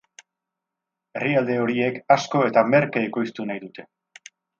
Herrialde 1.19 1.57
horiek 1.65 1.99
asko 2.15 2.41
eta 2.49 2.63
merke 2.77 3.05
ekoiztu 3.09 3.47
nahi 3.51 3.63
dute. 3.67 3.87